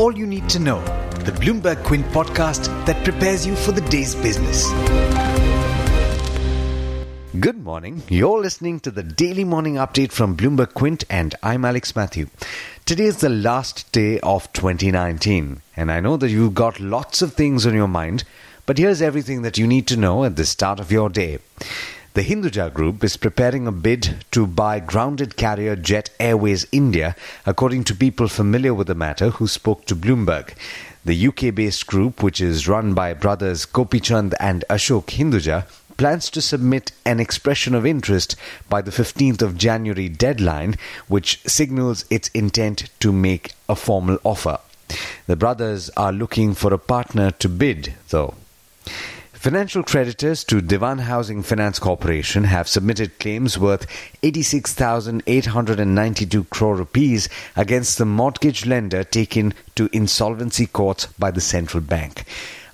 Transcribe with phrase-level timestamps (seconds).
[0.00, 0.80] all you need to know.
[1.26, 4.66] The Bloomberg Quint podcast that prepares you for the day's business.
[7.38, 8.02] Good morning.
[8.08, 12.28] You're listening to the daily morning update from Bloomberg Quint, and I'm Alex Matthew.
[12.86, 17.34] Today is the last day of 2019, and I know that you've got lots of
[17.34, 18.24] things on your mind,
[18.64, 21.40] but here's everything that you need to know at the start of your day.
[22.12, 27.14] The Hinduja Group is preparing a bid to buy grounded carrier Jet Airways India,
[27.46, 30.54] according to people familiar with the matter who spoke to Bloomberg.
[31.04, 35.66] The UK based group, which is run by brothers Gopichand and Ashok Hinduja,
[35.98, 38.34] plans to submit an expression of interest
[38.68, 40.74] by the 15th of January deadline,
[41.06, 44.58] which signals its intent to make a formal offer.
[45.28, 48.34] The brothers are looking for a partner to bid, though.
[49.40, 53.86] Financial creditors to Dewan Housing Finance Corporation have submitted claims worth
[54.22, 62.26] 86,892 crore rupees against the mortgage lender taken to insolvency courts by the central bank.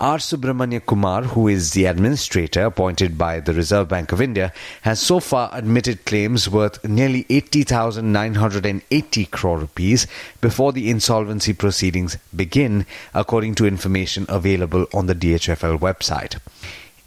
[0.00, 0.16] R.
[0.16, 5.20] Subramanya Kumar, who is the administrator appointed by the Reserve Bank of India, has so
[5.20, 10.06] far admitted claims worth nearly 80,980 crore rupees
[10.40, 16.38] before the insolvency proceedings begin, according to information available on the DHFL website.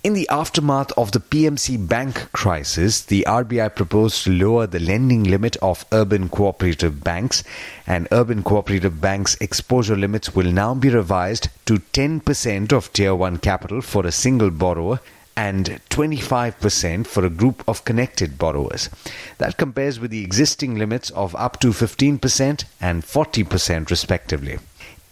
[0.04, 5.24] In the aftermath of the PMC bank crisis, the RBI proposed to lower the lending
[5.24, 7.42] limit of urban cooperative banks,
[7.88, 13.38] and urban cooperative banks' exposure limits will now be revised to 10% of Tier 1
[13.38, 15.00] capital for a single borrower
[15.38, 18.90] and 25% for a group of connected borrowers.
[19.38, 24.60] That compares with the existing limits of up to 15% and 40% respectively.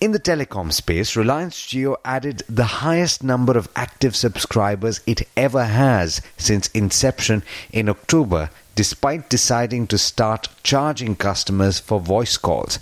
[0.02, 5.66] In the telecom space, Reliance Jio added the highest number of active subscribers it ever
[5.66, 12.80] has since inception in October, despite deciding to start charging customers for voice calls.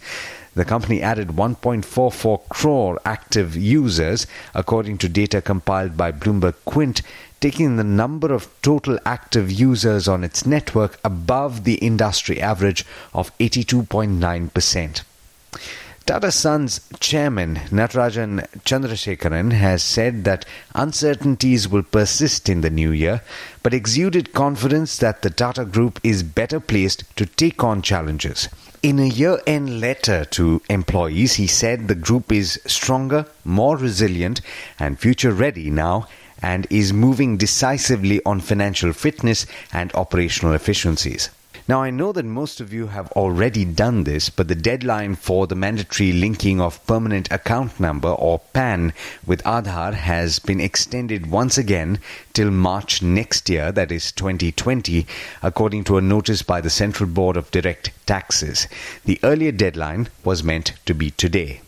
[0.56, 7.02] The company added 1.44 crore active users, according to data compiled by Bloomberg Quint,
[7.42, 13.38] taking the number of total active users on its network above the industry average of
[13.40, 15.02] 82.9%.
[16.10, 20.44] Tata Sons chairman Natarajan Chandrasekaran has said that
[20.74, 23.22] uncertainties will persist in the new year,
[23.62, 28.50] but exuded confidence that the Tata Group is better placed to take on challenges.
[28.82, 34.42] In a year end letter to employees, he said the group is stronger, more resilient,
[34.80, 36.08] and future ready now
[36.42, 41.30] and is moving decisively on financial fitness and operational efficiencies.
[41.70, 45.46] Now, I know that most of you have already done this, but the deadline for
[45.46, 48.92] the mandatory linking of permanent account number or PAN
[49.24, 52.00] with Aadhaar has been extended once again
[52.34, 55.06] till March next year, that is 2020,
[55.44, 58.68] according to a notice by the Central Board of Direct Taxes.
[59.06, 61.62] The earlier deadline was meant to be today.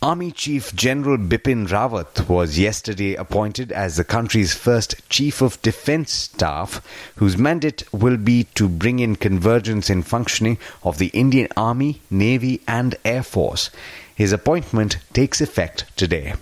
[0.00, 6.12] Army Chief General Bipin Rawat was yesterday appointed as the country's first Chief of Defense
[6.12, 6.80] Staff,
[7.16, 12.60] whose mandate will be to bring in convergence in functioning of the Indian Army, Navy,
[12.68, 13.70] and Air Force.
[14.14, 16.34] His appointment takes effect today.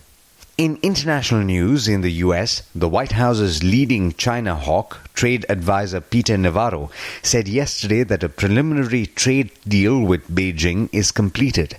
[0.59, 6.37] In international news in the US, the White House's leading China hawk, trade advisor Peter
[6.37, 6.91] Navarro,
[7.23, 11.79] said yesterday that a preliminary trade deal with Beijing is completed.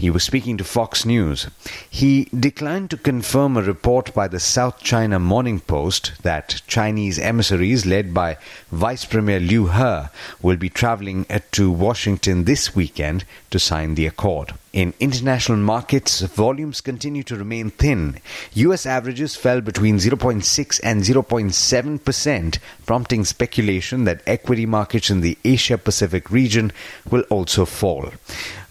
[0.00, 1.48] He was speaking to Fox News.
[1.90, 7.84] He declined to confirm a report by the South China Morning Post that Chinese emissaries
[7.84, 8.38] led by
[8.72, 10.08] Vice Premier Liu He
[10.40, 14.54] will be traveling to Washington this weekend to sign the accord.
[14.72, 18.20] In international markets, volumes continue to remain thin.
[18.54, 25.76] US averages fell between 0.6 and 0.7%, prompting speculation that equity markets in the Asia
[25.76, 26.72] Pacific region
[27.10, 28.12] will also fall.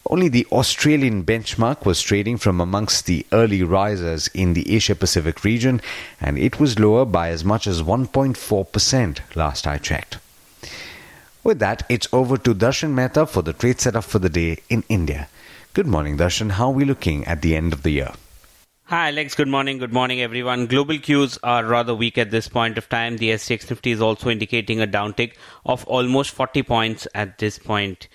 [0.09, 5.43] Only the Australian benchmark was trading from amongst the early risers in the Asia Pacific
[5.43, 5.81] region,
[6.19, 10.17] and it was lower by as much as 1.4% last I checked.
[11.43, 14.83] With that, it's over to Darshan Mehta for the trade setup for the day in
[14.89, 15.29] India.
[15.73, 16.53] Good morning, Darshan.
[16.53, 18.13] How are we looking at the end of the year?
[18.85, 19.35] Hi, Alex.
[19.35, 19.77] Good morning.
[19.77, 20.65] Good morning, everyone.
[20.65, 23.17] Global cues are rather weak at this point of time.
[23.17, 25.33] The SGX Nifty is also indicating a downtick
[25.67, 28.07] of almost 40 points at this point.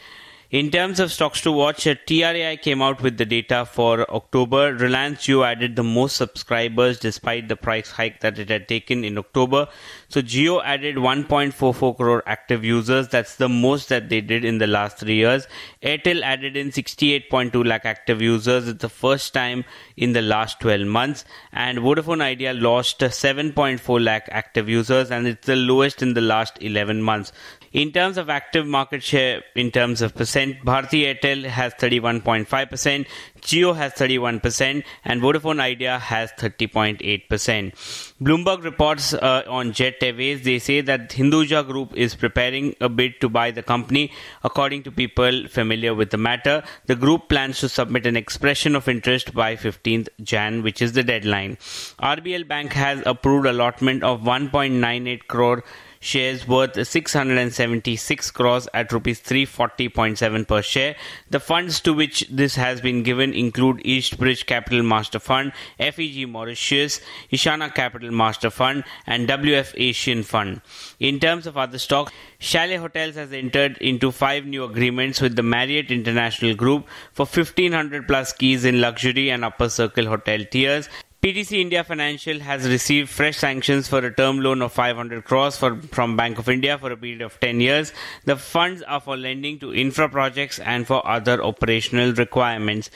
[0.55, 4.73] In terms of stocks to watch, uh, TRAI came out with the data for October.
[4.73, 9.19] Reliance Jio added the most subscribers despite the price hike that it had taken in
[9.19, 9.67] October.
[10.09, 13.09] So Jio added 1.44 crore active users.
[13.09, 15.49] That's the most that they did in the last three years.
[15.83, 18.69] Airtel added in 68.2 lakh active users.
[18.69, 19.65] It's the first time
[19.97, 21.25] in the last 12 months.
[21.53, 26.59] And Vodafone Idea lost 7.4 lakh active users and it's the lowest in the last
[26.61, 27.33] 11 months.
[27.75, 33.05] In terms of active market share, in terms of percent, Bharti Airtel has 31.5%,
[33.41, 38.15] Jio has 31%, and Vodafone Idea has 30.8%.
[38.23, 43.21] Bloomberg reports uh, on Jet Airways, they say that Hinduja Group is preparing a bid
[43.21, 44.13] to buy the company.
[44.45, 48.87] According to people familiar with the matter, the group plans to submit an expression of
[48.87, 51.57] interest by 15th Jan, which is the deadline.
[51.99, 55.65] RBL Bank has approved allotment of 1.98 crore
[56.05, 60.97] shares worth 676 crores at rupees 340.7 per share.
[61.31, 66.29] The funds to which this has been given include East Bridge Capital Master Fund, FEG
[66.29, 67.01] Mauritius,
[67.33, 70.61] Ishana Capital Master Fund, and WF Asian Fund.
[71.01, 75.43] In terms of other stocks, Chalet Hotels has entered into five new agreements with the
[75.43, 80.91] Marriott International Group for 1500 plus keys in luxury and upper circle hotel tiers.
[81.25, 85.81] PTC India Financial has received fresh sanctions for a term loan of 500 crores for,
[85.91, 87.95] from Bank of India for a period of 10 years.
[88.27, 92.91] The funds are for lending to infra projects and for other operational requirements.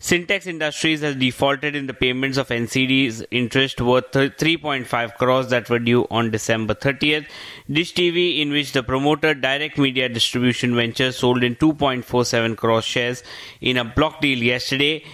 [0.00, 5.78] Sintex Industries has defaulted in the payments of NCD's interest worth 3.5 crores that were
[5.78, 7.26] due on December 30th.
[7.70, 13.22] Dish TV, in which the promoter Direct Media Distribution Venture sold in 2.47 crores shares
[13.60, 15.04] in a block deal yesterday.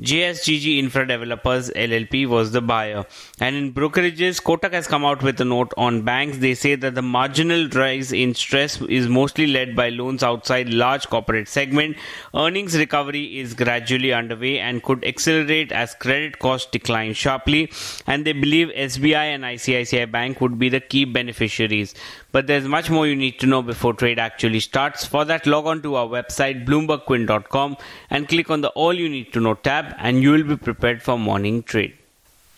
[0.00, 3.06] JSGG Infra Developers LLP was the buyer.
[3.38, 6.38] And in brokerages, Kotak has come out with a note on banks.
[6.38, 11.08] They say that the marginal rise in stress is mostly led by loans outside large
[11.08, 11.96] corporate segment.
[12.34, 17.70] Earnings recovery is gradually underway and could accelerate as credit costs decline sharply.
[18.04, 21.94] And they believe SBI and ICICI Bank would be the key beneficiaries.
[22.34, 25.04] But there's much more you need to know before trade actually starts.
[25.04, 27.76] For that, log on to our website bloombergquint.com
[28.10, 31.00] and click on the All You Need to Know tab and you will be prepared
[31.00, 31.96] for morning trade.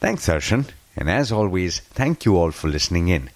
[0.00, 0.70] Thanks, Darshan.
[0.96, 3.28] And as always, thank you all for listening in.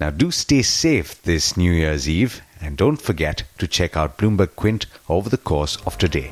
[0.00, 4.56] Now, do stay safe this New Year's Eve and don't forget to check out Bloomberg
[4.56, 6.30] Quint over the course of today.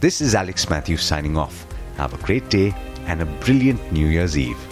[0.00, 1.66] This is Alex Matthews signing off.
[1.98, 4.71] Have a great day and a brilliant New Year's Eve.